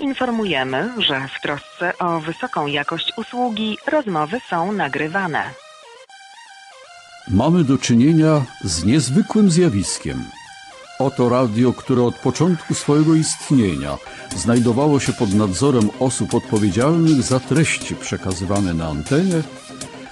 [0.00, 5.42] Informujemy, że w trosce o wysoką jakość usługi rozmowy są nagrywane.
[7.28, 10.24] Mamy do czynienia z niezwykłym zjawiskiem.
[10.98, 13.98] Oto radio, które od początku swojego istnienia
[14.36, 19.42] znajdowało się pod nadzorem osób odpowiedzialnych za treści przekazywane na antenie,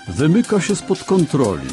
[0.08, 1.68] wymyka się spod kontroli,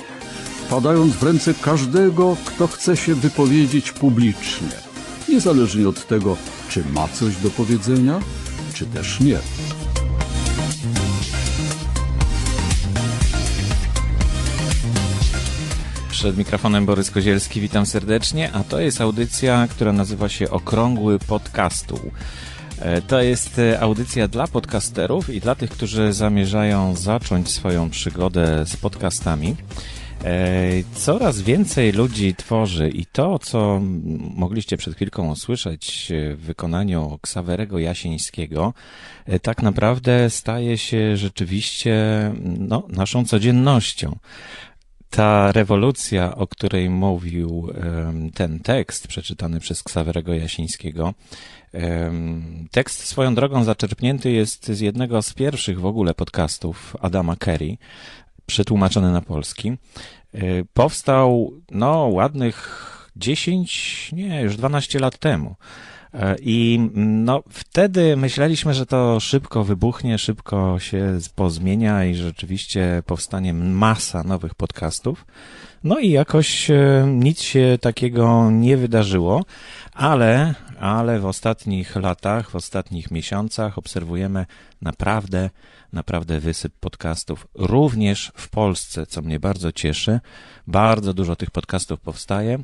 [0.65, 4.84] wpadając w ręce każdego, kto chce się wypowiedzieć publicznie,
[5.29, 6.37] niezależnie od tego,
[6.69, 8.19] czy ma coś do powiedzenia,
[8.73, 9.37] czy też nie.
[16.09, 21.99] Przed mikrofonem Borys Kozielski, witam serdecznie, a to jest audycja, która nazywa się Okrągły Podcastu.
[22.79, 28.65] E, to jest e, audycja dla podcasterów i dla tych, którzy zamierzają zacząć swoją przygodę
[28.67, 29.55] z podcastami.
[30.25, 33.81] E, coraz więcej ludzi tworzy i to, co
[34.35, 38.73] mogliście przed chwilką usłyszeć w wykonaniu Ksawerego Jasińskiego,
[39.41, 41.95] tak naprawdę staje się rzeczywiście
[42.43, 44.17] no, naszą codziennością.
[45.09, 47.69] Ta rewolucja, o której mówił
[48.33, 51.13] ten tekst przeczytany przez Ksawerego Jasińskiego,
[52.71, 57.77] tekst swoją drogą zaczerpnięty jest z jednego z pierwszych w ogóle podcastów Adama Kerry,
[58.45, 59.69] przetłumaczony na polski.
[60.33, 60.39] E,
[60.73, 65.55] powstał, no, ładnych 10, nie, już 12 lat temu.
[66.13, 73.53] E, I no, wtedy myśleliśmy, że to szybko wybuchnie, szybko się pozmienia i rzeczywiście powstanie
[73.53, 75.25] masa nowych podcastów.
[75.83, 79.45] No i jakoś e, nic się takiego nie wydarzyło,
[79.93, 84.45] ale, ale w ostatnich latach, w ostatnich miesiącach obserwujemy
[84.81, 85.49] naprawdę,
[85.93, 90.19] naprawdę wysyp podcastów, również w Polsce, co mnie bardzo cieszy.
[90.67, 92.63] Bardzo dużo tych podcastów powstaje.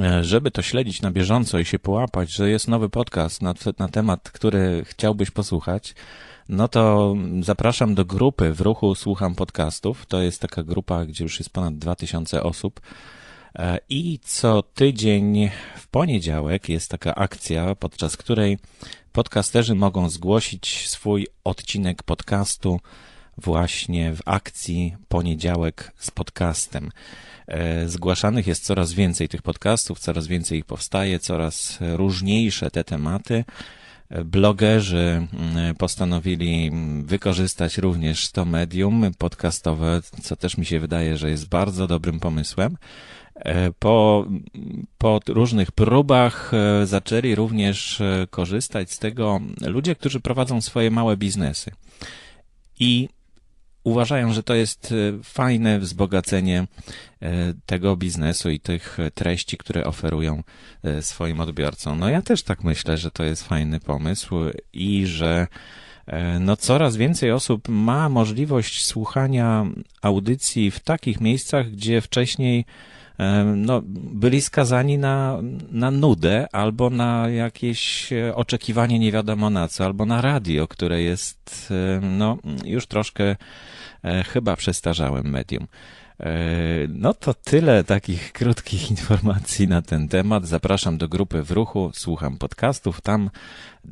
[0.00, 3.88] E, żeby to śledzić na bieżąco i się połapać, że jest nowy podcast na, na
[3.88, 5.94] temat, który chciałbyś posłuchać,
[6.48, 10.06] no to zapraszam do grupy w ruchu Słucham Podcastów.
[10.06, 12.80] To jest taka grupa, gdzie już jest ponad 2000 osób.
[13.58, 18.58] E, I co tydzień w poniedziałek jest taka akcja, podczas której
[19.12, 22.80] podcasterzy mogą zgłosić swój odcinek podcastu
[23.38, 26.90] właśnie w akcji Poniedziałek z podcastem.
[27.46, 33.44] E, zgłaszanych jest coraz więcej tych podcastów, coraz więcej ich powstaje, coraz różniejsze te tematy.
[34.10, 36.70] E, blogerzy mm, postanowili
[37.04, 42.76] wykorzystać również to medium podcastowe, co też mi się wydaje, że jest bardzo dobrym pomysłem.
[43.34, 44.26] E, po,
[44.98, 46.52] po różnych próbach
[46.84, 51.70] zaczęli również korzystać z tego ludzie, którzy prowadzą swoje małe biznesy.
[52.80, 53.08] I
[53.84, 56.66] uważają, że to jest e, fajne wzbogacenie
[57.22, 60.42] e, tego biznesu i tych treści, które oferują
[60.82, 61.98] e, swoim odbiorcom.
[61.98, 64.34] No ja też tak myślę, że to jest fajny pomysł
[64.72, 65.46] i że
[66.40, 69.66] no coraz więcej osób ma możliwość słuchania
[70.02, 72.64] audycji w takich miejscach, gdzie wcześniej
[73.56, 73.82] no,
[74.12, 75.38] byli skazani na,
[75.70, 81.72] na nudę albo na jakieś oczekiwanie nie wiadomo na co, albo na radio, które jest
[82.00, 83.36] no, już troszkę
[84.04, 85.66] E, chyba przestarzałym medium.
[86.20, 86.30] E,
[86.88, 90.46] no to tyle takich krótkich informacji na ten temat.
[90.46, 93.00] Zapraszam do grupy w ruchu, słucham podcastów.
[93.00, 93.30] Tam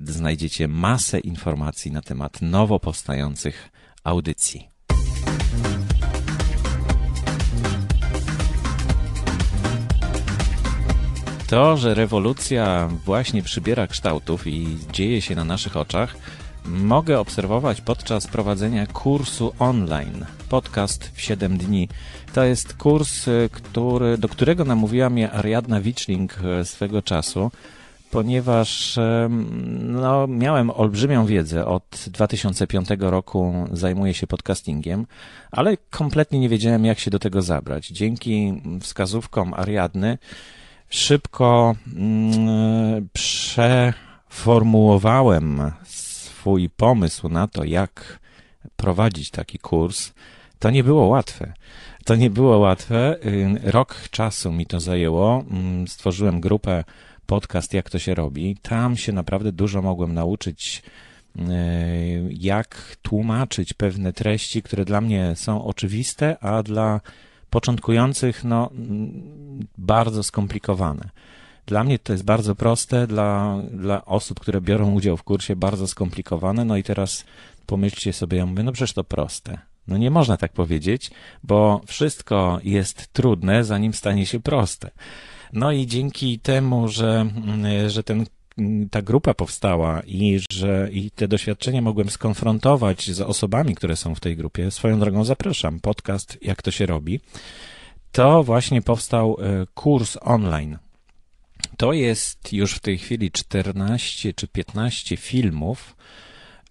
[0.02, 3.70] znajdziecie masę informacji na temat nowo powstających
[4.04, 4.68] audycji.
[11.52, 16.16] To, że rewolucja właśnie przybiera kształtów i dzieje się na naszych oczach,
[16.64, 20.24] mogę obserwować podczas prowadzenia kursu online.
[20.48, 21.88] Podcast w 7 dni.
[22.34, 27.50] To jest kurs, y, który, do którego namówiła mnie Ariadna Wiczling y, swego czasu,
[28.10, 28.98] ponieważ
[29.78, 31.66] no, miałem olbrzymią wiedzę.
[31.66, 35.06] Od 2005 roku zajmuję się podcastingiem,
[35.50, 37.88] ale kompletnie nie wiedziałem, jak się do tego zabrać.
[37.88, 40.18] Dzięki wskazówkom Ariadny
[40.92, 48.18] szybko mm, przeformułowałem swój pomysł na to, jak
[48.76, 50.12] prowadzić taki kurs,
[50.58, 51.52] to nie było łatwe.
[52.04, 53.16] To nie było łatwe.
[53.62, 55.44] Rok czasu mi to zajęło.
[55.50, 56.84] Mm, stworzyłem grupę
[57.26, 58.56] podcast, jak to się robi.
[58.62, 60.82] Tam się naprawdę dużo mogłem nauczyć,
[61.36, 61.40] y,
[62.30, 67.00] jak tłumaczyć pewne treści, które dla mnie są oczywiste, a dla
[67.52, 68.70] początkujących, no,
[69.78, 71.10] bardzo skomplikowane.
[71.66, 75.86] Dla mnie to jest bardzo proste, dla, dla osób, które biorą udział w kursie, bardzo
[75.86, 76.64] skomplikowane.
[76.64, 77.24] No i teraz
[77.66, 79.58] pomyślcie sobie, ja mówię, no przecież to proste.
[79.88, 81.10] No nie można tak powiedzieć,
[81.42, 84.90] bo wszystko jest trudne, zanim stanie się proste.
[85.52, 87.26] No i dzięki temu, że,
[87.86, 88.26] że ten
[88.90, 94.20] ta grupa powstała i że i te doświadczenia mogłem skonfrontować z osobami, które są w
[94.20, 95.80] tej grupie, swoją drogą zapraszam.
[95.80, 97.20] Podcast Jak to się robi.
[98.12, 100.78] To właśnie powstał e, kurs online.
[101.76, 105.96] To jest już w tej chwili 14 czy 15 filmów,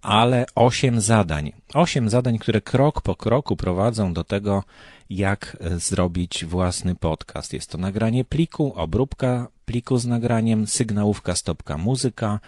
[0.01, 1.51] ale 8 zadań.
[1.73, 4.63] 8 zadań, które krok po kroku prowadzą do tego,
[5.09, 7.53] jak e, zrobić własny podcast.
[7.53, 12.39] Jest to nagranie pliku, obróbka pliku z nagraniem, sygnałówka, stopka, muzyka,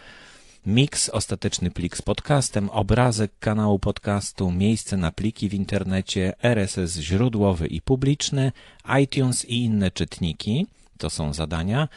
[0.65, 7.67] mix, ostateczny plik z podcastem, obrazek kanału podcastu, miejsce na pliki w internecie, RSS źródłowy
[7.67, 8.51] i publiczny,
[9.03, 10.67] iTunes i inne czytniki.
[10.97, 11.87] To są zadania.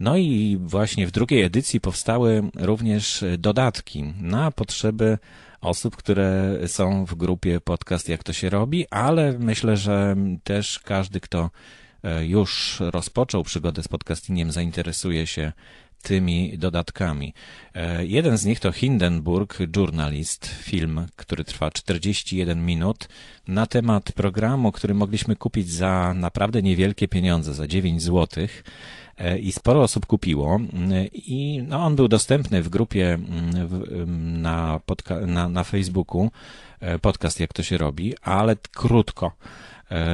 [0.00, 5.18] No i właśnie w drugiej edycji powstały również dodatki na potrzeby
[5.60, 11.20] osób, które są w grupie podcast Jak to się robi, ale myślę, że też każdy,
[11.20, 11.50] kto
[12.26, 15.52] już rozpoczął przygodę z podcastingiem, zainteresuje się
[16.06, 17.34] tymi dodatkami.
[17.74, 23.08] E, jeden z nich to Hindenburg Journalist, film, który trwa 41 minut
[23.48, 28.64] na temat programu, który mogliśmy kupić za naprawdę niewielkie pieniądze, za 9 złotych
[29.18, 30.60] e, i sporo osób kupiło
[31.12, 33.18] i no, on był dostępny w grupie
[34.16, 36.30] na, podca- na, na Facebooku,
[36.80, 39.32] e, podcast jak to się robi, ale krótko.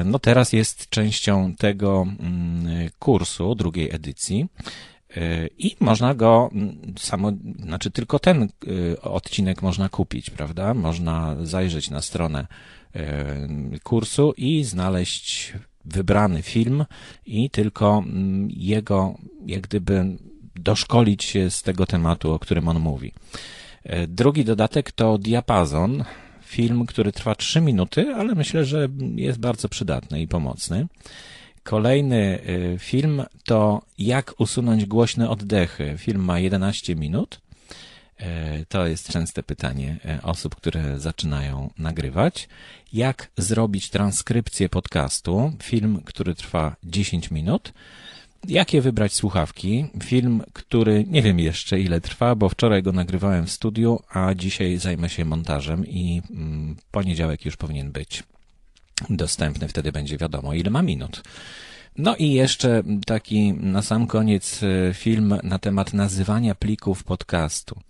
[0.04, 4.46] No teraz jest częścią tego mm, kursu, drugiej edycji.
[5.58, 6.50] I można go
[6.98, 10.74] samo, znaczy tylko ten y, odcinek można kupić, prawda?
[10.74, 12.46] Można zajrzeć na stronę
[13.82, 15.52] kursu i znaleźć
[15.84, 16.84] wybrany film
[17.26, 18.04] i tylko
[18.48, 19.14] jego,
[19.46, 20.16] jak gdyby,
[20.54, 23.12] doszkolić się z tego tematu, o którym on mówi.
[24.08, 26.04] Drugi dodatek to Diapazon,
[26.52, 30.86] film, który trwa 3 minuty, ale myślę, że jest bardzo przydatny i pomocny.
[31.62, 35.94] Kolejny y, film to Jak usunąć głośne oddechy.
[35.98, 37.40] Film ma 11 minut.
[38.18, 42.48] E, to jest częste pytanie e, osób, które zaczynają nagrywać.
[42.92, 45.52] Jak zrobić transkrypcję podcastu?
[45.62, 47.72] Film, który trwa 10 minut.
[48.48, 49.86] Jakie wybrać słuchawki?
[50.04, 54.78] Film, który nie wiem jeszcze ile trwa, bo wczoraj go nagrywałem w studiu, a dzisiaj
[54.78, 58.22] zajmę się montażem i mm, poniedziałek już powinien być
[59.10, 61.22] dostępny, wtedy będzie wiadomo, ile ma minut.
[61.98, 67.80] No i jeszcze taki na sam koniec e, film na temat nazywania plików podcastu.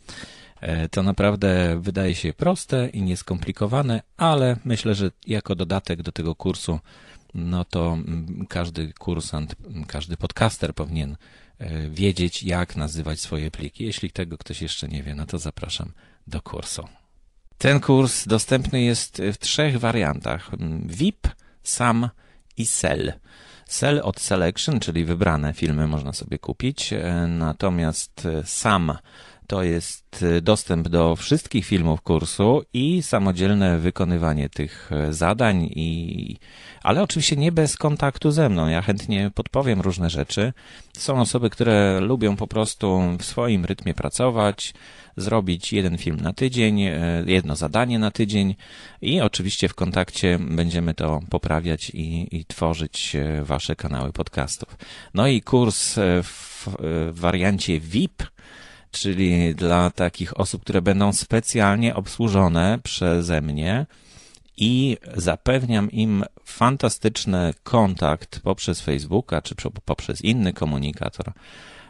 [0.60, 6.34] E, to naprawdę wydaje się proste i nieskomplikowane, ale myślę, że jako dodatek do tego
[6.34, 6.78] kursu,
[7.34, 9.54] no to mm, każdy kursant,
[9.86, 11.16] każdy podcaster powinien
[11.58, 13.84] e, wiedzieć, jak nazywać swoje pliki.
[13.84, 15.92] Jeśli tego ktoś jeszcze nie wie, no to zapraszam
[16.26, 16.88] do kursu.
[17.58, 20.50] Ten kurs dostępny jest w trzech wariantach:
[20.86, 21.28] VIP,
[21.62, 22.08] SAM
[22.56, 23.12] i SEL.
[23.66, 28.92] SEL od Selection, czyli wybrane filmy można sobie kupić, e, natomiast SAM
[29.52, 36.36] to jest e, dostęp do wszystkich filmów kursu i samodzielne wykonywanie tych e, zadań i
[36.82, 38.68] ale oczywiście nie bez kontaktu ze mną.
[38.68, 40.52] Ja chętnie podpowiem różne rzeczy.
[40.96, 44.74] Są osoby, które lubią po prostu w swoim rytmie pracować,
[45.16, 48.54] zrobić jeden film na tydzień, e, jedno zadanie na tydzień
[49.02, 54.76] i oczywiście w kontakcie będziemy to poprawiać i, i tworzyć wasze kanały podcastów.
[55.14, 56.68] No i kurs w,
[57.12, 58.22] w wariancie VIP,
[58.92, 63.86] czyli dla takich osób, które będą specjalnie obsłużone przeze mnie,
[64.56, 71.32] i zapewniam im fantastyczny kontakt poprzez Facebooka czy poprzez inny komunikator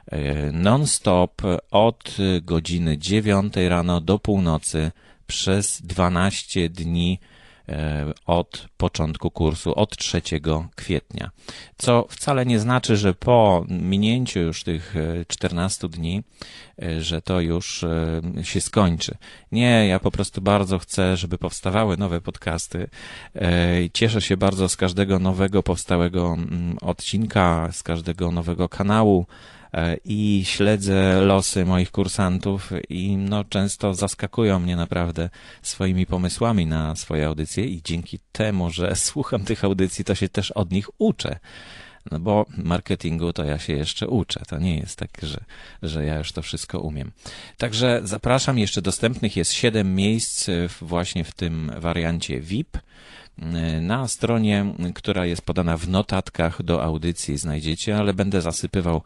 [0.06, 4.90] E, non-stop od godziny 9 rano do północy
[5.26, 7.18] przez 12 dni
[8.26, 10.23] od początku kursu, od 3
[10.75, 11.31] kwietnia.
[11.78, 14.95] Co wcale nie znaczy, że po minięciu już tych
[15.28, 16.23] 14 e, dni,
[16.99, 17.85] że to już
[18.42, 19.14] się skończy.
[19.52, 22.88] Nie, ja po prostu bardzo chcę, żeby powstawały nowe podcasty.
[23.92, 29.62] Cieszę się bardzo z każdego nowego powstałego mm, odcinka, z każdego nowego kanału E,
[30.04, 35.30] i śledzę losy moich kursantów i no, często zaskakują mnie naprawdę
[35.62, 40.50] swoimi pomysłami na swoje audycje i dzięki temu, że słucham tych audycji, to się też
[40.50, 41.38] od nich uczę.
[42.10, 44.40] No bo marketingu to ja się jeszcze uczę.
[44.48, 45.44] To nie jest tak, że,
[45.82, 47.12] że ja już to wszystko umiem.
[47.56, 48.58] Także zapraszam.
[48.58, 50.50] Jeszcze dostępnych jest 7 miejsc
[50.80, 52.78] właśnie w tym wariancie VIP.
[53.80, 59.02] Na stronie, która jest podana w notatkach do audycji znajdziecie, ale będę zasypywał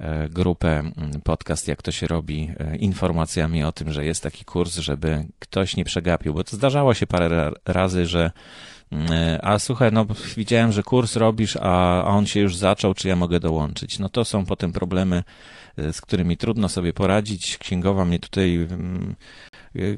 [0.00, 0.90] E, grupę
[1.24, 5.76] podcast, jak to się robi, e, informacjami o tym, że jest taki kurs, żeby ktoś
[5.76, 8.30] nie przegapił, bo to zdarzało się parę razy, że
[9.42, 10.06] A słuchaj, no
[10.36, 13.98] widziałem, że kurs robisz, a, a on się już zaczął, czy ja mogę dołączyć?
[13.98, 15.22] No to są potem problemy,
[15.92, 17.58] z którymi trudno sobie poradzić.
[17.58, 18.68] Księgowa mnie tutaj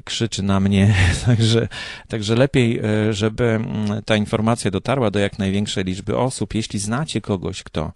[0.03, 1.67] krzyczy na mnie, także,
[2.07, 6.55] także lepiej, żeby mm, ta informacja dotarła do jak największej liczby osób.
[6.55, 7.91] Jeśli znacie kogoś, kto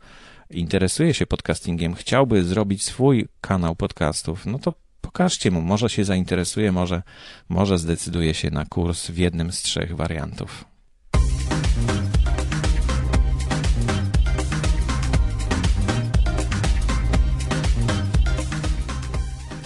[0.50, 6.72] interesuje się podcastingiem, chciałby zrobić swój kanał podcastów, no to pokażcie mu, może się zainteresuje,
[6.72, 7.02] może,
[7.50, 10.66] może zdecyduje się na kurs w jednym z trzech wariantów.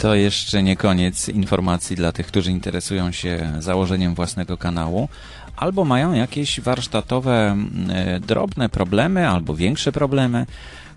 [0.02, 5.10] To jeszcze nie koniec informacji dla tych, którzy interesują się założeniem własnego kanału,
[5.56, 7.58] albo mają jakieś warsztatowe
[7.90, 10.46] e, drobne problemy, albo większe problemy,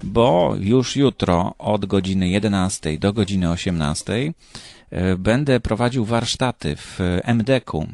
[0.02, 4.12] bo już jutro od godziny 11 do godziny 18
[4.90, 7.86] e, będę prowadził warsztaty w MDK-u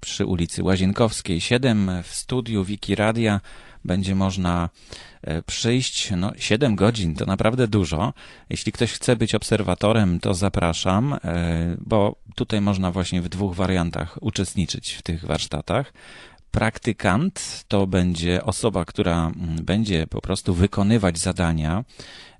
[0.00, 3.40] przy ulicy Łazienkowskiej 7 w studiu Wiki Radia
[3.84, 4.68] będzie można
[5.22, 6.10] e, przyjść.
[6.16, 8.12] No, 7 godzin to naprawdę dużo.
[8.50, 14.18] Jeśli ktoś chce być obserwatorem, to zapraszam, e, bo tutaj można właśnie w dwóch wariantach
[14.20, 15.92] uczestniczyć w tych warsztatach.
[16.54, 21.84] Praktykant to będzie osoba, która mm, będzie po prostu wykonywać zadania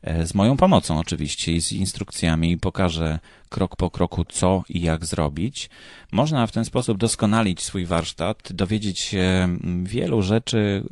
[0.03, 5.05] e, z moją pomocą oczywiście i z instrukcjami pokażę krok po kroku co i jak
[5.05, 5.71] zrobić.
[6.13, 10.85] Można w ten sposób doskonalić swój warsztat, dowiedzieć się mm, wielu rzeczy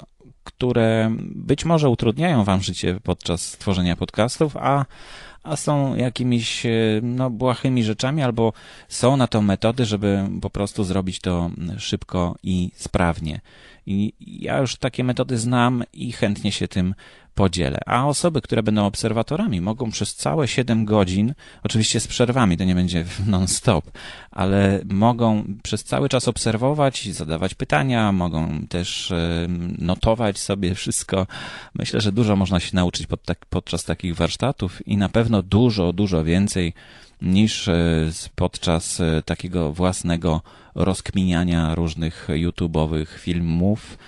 [0.45, 4.85] które być może utrudniają Wam życie podczas tworzenia podcastów, a,
[5.43, 6.67] a są jakimiś
[7.03, 8.53] no, błahymi rzeczami, albo
[8.89, 13.41] są na to metody, żeby po prostu zrobić to szybko i sprawnie.
[13.87, 16.95] I ja już takie metody znam i chętnie się tym
[17.35, 17.79] podzielę.
[17.87, 22.75] A osoby, które będą obserwatorami, mogą przez całe 7 godzin, oczywiście z przerwami, to nie
[22.75, 23.91] będzie non-stop,
[24.31, 29.13] ale mogą przez cały czas obserwować, zadawać pytania, mogą też
[29.79, 31.27] notować sobie wszystko.
[31.75, 35.93] Myślę, że dużo można się nauczyć pod tak, podczas takich warsztatów i na pewno dużo,
[35.93, 36.73] dużo więcej
[37.23, 40.43] niż e, podczas e, takiego własnego
[40.75, 43.99] rozkminiania różnych YouTube'owych filmów.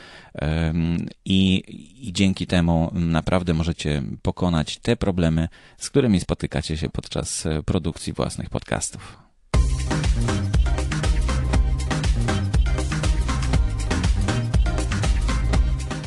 [1.24, 1.62] I,
[2.08, 5.48] I dzięki temu naprawdę możecie pokonać te problemy,
[5.78, 9.18] z którymi spotykacie się podczas e, produkcji własnych podcastów.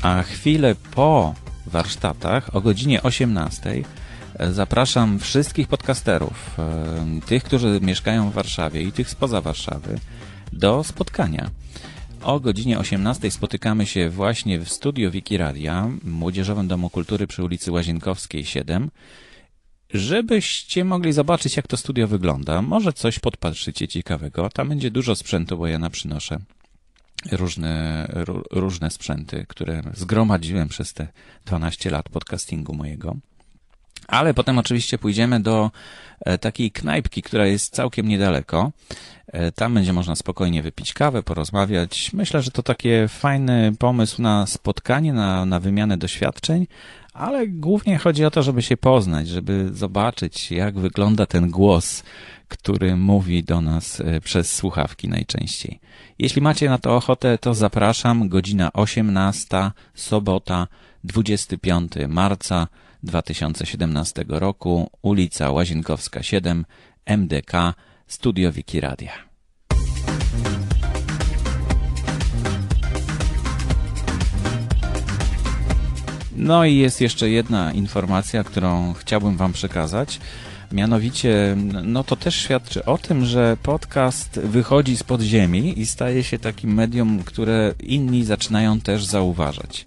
[0.01, 1.34] A chwilę po
[1.65, 3.84] warsztatach o godzinie 18
[4.51, 10.00] Zapraszam wszystkich podcasterów, e, tych, którzy mieszkają w Warszawie i tych spoza Warszawy,
[10.53, 11.50] do spotkania.
[12.22, 17.72] O godzinie 18 spotykamy się właśnie w studio Wiki Radia, Młodzieżowym Domu Kultury przy ulicy
[17.72, 18.92] Łazienkowskiej 7,
[19.94, 22.62] żebyście mogli zobaczyć, jak to studio wygląda.
[22.62, 24.50] Może coś podpatrzycie ciekawego.
[24.50, 26.40] Tam będzie dużo sprzętu, bo ja naprzynoszę
[27.32, 28.08] różne,
[28.52, 31.08] różne sprzęty, które zgromadziłem przez te
[31.46, 33.16] 12 lat podcastingu mojego.
[34.08, 35.72] Ale potem oczywiście pójdziemy do
[36.26, 38.72] e, takiej knajpki, która jest całkiem niedaleko.
[39.28, 42.14] E, tam będzie można spokojnie wypić kawę, porozmawiać.
[42.14, 46.68] Myślę, że to taki fajny pomysł na spotkanie, na, na wymianę doświadczeń,
[47.14, 52.04] ale głównie chodzi o to, żeby się poznać, żeby zobaczyć, jak wygląda ten głos,
[52.48, 55.80] który mówi do nas e, przez słuchawki najczęściej.
[56.20, 58.30] Jeśli macie na to ochotę, to zapraszam.
[58.30, 60.68] Godzina 18, sobota,
[61.04, 62.68] 25 marca
[63.04, 66.66] 2017 roku, ulica Łazienkowska 7,
[67.06, 67.74] MDK,
[68.08, 69.12] Studio Wiki Radia.
[76.36, 80.20] No i jest jeszcze jedna informacja, którą chciałbym Wam przekazać.
[80.72, 86.39] Mianowicie, no to też świadczy o tym, że podcast wychodzi z podziemi i staje się
[86.39, 89.86] takim medium, które inni zaczynają też zauważać.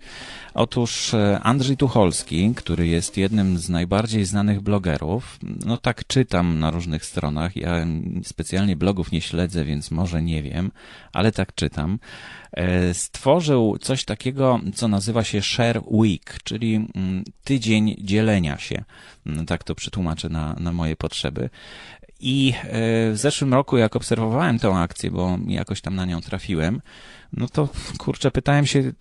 [0.54, 6.70] Otóż e, Andrzej Tucholski, który jest jednym z najbardziej znanych blogerów, no tak czytam na
[6.70, 7.86] różnych stronach, ja
[8.22, 10.70] specjalnie blogów nie śledzę, więc może nie wiem,
[11.12, 11.98] ale tak czytam,
[12.52, 18.84] e, stworzył coś takiego, co nazywa się Share Week, czyli mm, tydzień dzielenia się.
[19.26, 21.50] Mm, tak to przetłumaczę na, na moje potrzeby.
[22.20, 22.62] I e,
[23.12, 26.80] w zeszłym roku, jak obserwowałem tę akcję, bo jakoś tam na nią trafiłem,
[27.32, 28.92] no to kurczę, pytałem się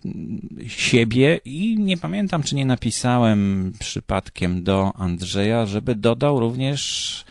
[0.66, 7.24] siebie i nie pamiętam, czy nie napisałem przypadkiem do Andrzeja, żeby dodał również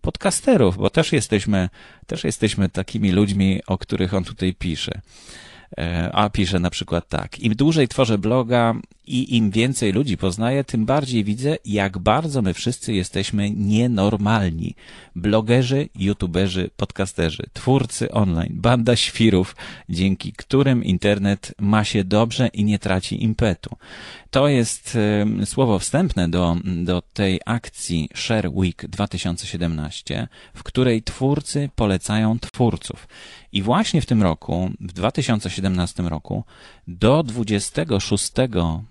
[0.00, 1.68] podcasterów, bo też jesteśmy,
[2.06, 5.00] też jesteśmy takimi ludźmi, o których on tutaj pisze.
[5.78, 8.74] E, a pisze na przykład tak: Im dłużej tworzę bloga,
[9.06, 14.74] i im więcej ludzi poznaję, tym bardziej widzę, jak bardzo my wszyscy jesteśmy nienormalni.
[15.16, 19.56] Blogerzy, youtuberzy, podcasterzy, twórcy online, banda świrów,
[19.88, 23.76] dzięki którym internet ma się dobrze i nie traci impetu.
[24.30, 24.98] To jest
[25.44, 33.08] słowo wstępne do, do tej akcji Share Week 2017, w której twórcy polecają twórców.
[33.52, 36.44] I właśnie w tym roku, w 2017 roku,
[36.88, 38.32] do 26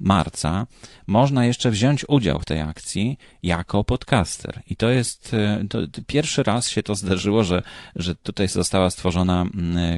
[0.05, 0.67] marca
[1.07, 4.61] można jeszcze wziąć udział w tej akcji jako podcaster.
[4.67, 7.63] I to jest, e, to pierwszy raz się to zdarzyło, że,
[7.95, 9.45] że tutaj została stworzona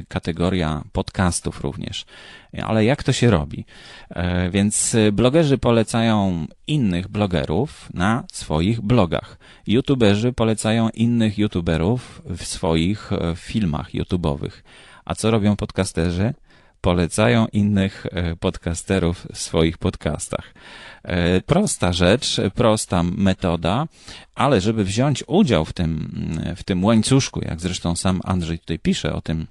[0.08, 2.04] kategoria podcastów również.
[2.62, 3.64] Ale jak to się robi?
[4.10, 9.38] E, więc blogerzy polecają innych blogerów na swoich blogach.
[9.66, 14.62] YouTuberzy polecają innych YouTuberów w swoich e, filmach YouTube'owych.
[15.04, 16.34] A co robią podcasterzy?
[16.80, 20.54] Polecają innych e, podcasterów w swoich podcastach.
[21.02, 23.86] E, prosta rzecz, prosta metoda,
[24.34, 26.10] ale żeby wziąć udział w tym,
[26.56, 29.46] w tym łańcuszku, jak zresztą sam Andrzej tutaj pisze o tym,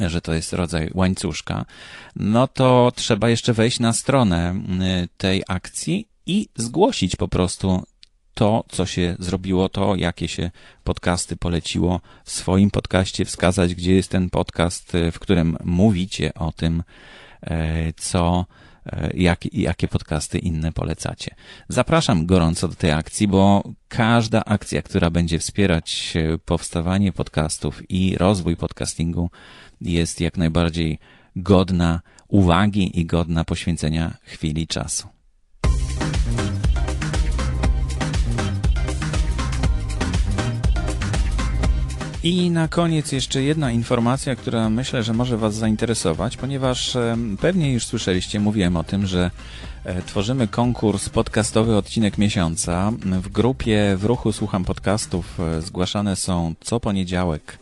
[0.00, 1.64] że to jest rodzaj łańcuszka,
[2.16, 4.54] no to trzeba jeszcze wejść na stronę
[5.16, 7.82] tej akcji i zgłosić po prostu
[8.34, 10.50] to, co się zrobiło, to jakie się
[10.84, 16.82] podcasty poleciło w swoim podcaście, wskazać, gdzie jest ten podcast, w którym mówicie o tym,
[17.42, 18.46] e, co,
[18.86, 21.34] e, jak, jakie podcasty inne polecacie.
[21.68, 28.56] Zapraszam gorąco do tej akcji, bo każda akcja, która będzie wspierać powstawanie podcastów i rozwój
[28.56, 29.30] podcastingu,
[29.80, 30.98] jest jak najbardziej
[31.36, 35.08] godna uwagi i godna poświęcenia chwili czasu.
[42.24, 46.96] I na koniec jeszcze jedna informacja, która myślę, że może Was zainteresować, ponieważ
[47.40, 49.30] pewnie już słyszeliście, mówiłem o tym, że
[49.84, 52.92] e, tworzymy konkurs podcastowy odcinek miesiąca.
[53.22, 57.58] W grupie w ruchu Słucham Podcastów e, zgłaszane są co poniedziałek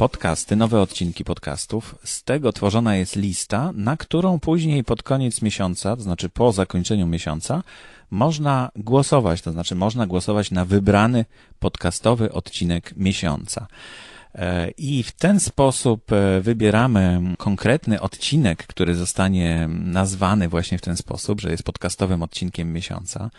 [0.00, 1.94] podcasty, nowe odcinki podcastów.
[2.04, 7.06] Z tego tworzona jest lista, na którą później pod koniec miesiąca, to znaczy po zakończeniu
[7.06, 7.62] miesiąca,
[8.10, 11.24] można głosować, to znaczy można głosować na wybrany
[11.58, 13.66] podcastowy odcinek miesiąca.
[14.34, 20.96] E, I w ten sposób e, wybieramy konkretny odcinek, który zostanie nazwany właśnie w ten
[20.96, 23.30] sposób, że jest podcastowym odcinkiem miesiąca.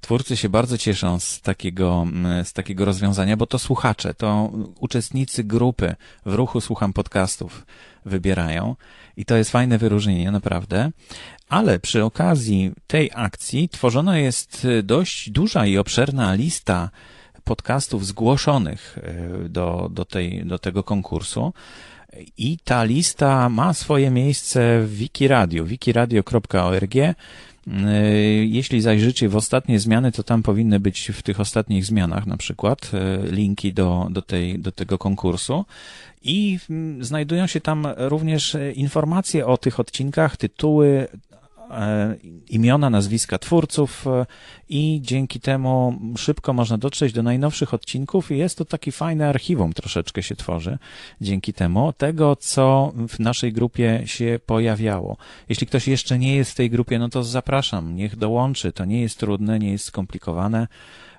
[0.00, 2.06] Twórcy się bardzo cieszą z takiego,
[2.44, 5.94] z takiego rozwiązania, bo to słuchacze, to uczestnicy grupy
[6.26, 7.66] w ruchu Słucham Podcastów
[8.04, 8.76] wybierają.
[9.16, 10.90] I to jest fajne wyróżnienie, naprawdę.
[11.48, 16.90] Ale przy okazji tej akcji tworzona jest dość duża i obszerna lista
[17.44, 21.52] podcastów zgłoszonych e, do, do, tej, do tego konkursu.
[22.38, 26.96] I ta lista ma swoje miejsce w Wikiradio, wikiradio.org.
[26.96, 27.14] E,
[28.44, 32.90] jeśli zajrzycie w ostatnie zmiany, to tam powinny być w tych ostatnich zmianach na przykład
[32.94, 35.64] e, linki do, do, tej, do tego konkursu.
[36.22, 36.58] I
[37.00, 41.08] znajdują się tam również informacje o tych odcinkach, tytuły,
[42.48, 44.26] imiona, nazwiska twórców e,
[44.68, 49.72] i dzięki temu szybko można dotrzeć do najnowszych odcinków i jest to taki fajny archiwum
[49.72, 50.78] troszeczkę się tworzy
[51.20, 55.16] dzięki temu tego, co w naszej grupie się pojawiało.
[55.48, 58.72] Jeśli ktoś jeszcze nie jest w tej grupie, no to zapraszam, niech dołączy.
[58.72, 60.68] To nie jest trudne, nie jest skomplikowane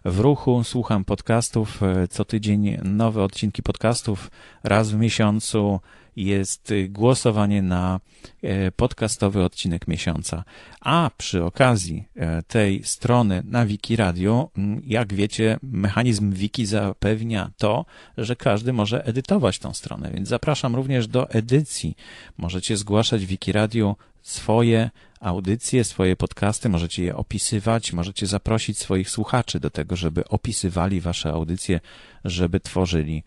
[0.05, 4.31] w ruchu, słucham podcastów, e, co tydzień nowe odcinki podcastów,
[4.63, 5.79] raz w miesiącu
[6.15, 7.99] jest głosowanie na
[8.43, 10.43] e, podcastowy odcinek miesiąca.
[10.81, 14.49] A przy okazji e, tej strony na Wiki Radio,
[14.85, 17.85] jak wiecie, mechanizm Wiki zapewnia to,
[18.17, 21.95] że każdy może edytować tą stronę, więc zapraszam również do edycji.
[22.37, 29.59] Możecie zgłaszać Wiki Radio swoje audycje, swoje podcasty, możecie je opisywać, możecie zaprosić swoich słuchaczy
[29.59, 31.79] do tego, żeby opisywali wasze audycje,
[32.25, 33.23] żeby tworzyli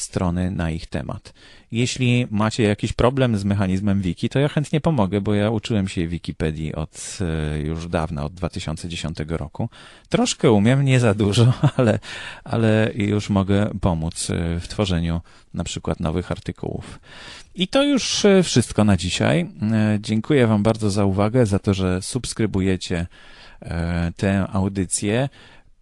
[0.00, 1.32] strony na ich temat.
[1.72, 6.08] Jeśli macie jakiś problem z mechanizmem wiki, to ja chętnie pomogę, bo ja uczyłem się
[6.08, 9.68] Wikipedii od e, już dawna, od 2010 roku.
[10.08, 11.98] Troszkę umiem, nie za dużo, ale,
[12.44, 15.20] ale już mogę pomóc e, w tworzeniu
[15.54, 17.00] na przykład nowych artykułów.
[17.54, 19.50] I to już e, wszystko na dzisiaj.
[19.98, 23.06] Dziękuję Wam bardzo za uwagę, za to, że subskrybujecie
[24.16, 25.28] tę audycję.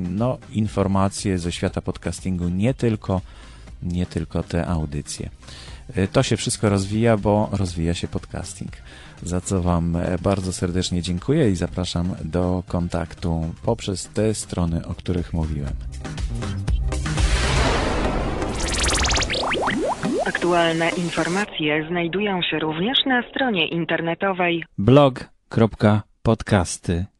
[0.09, 3.21] no, informacje ze świata podcastingu, nie tylko,
[3.83, 5.29] nie tylko te audycje.
[5.95, 8.71] E, to się wszystko rozwija, bo rozwija się podcasting.
[9.23, 14.93] Za co Wam e, bardzo serdecznie dziękuję i zapraszam do kontaktu poprzez te strony, o
[14.93, 15.73] których mówiłem.
[20.25, 27.17] Aktualne informacje znajdują się również na stronie internetowej blog.podcasty.net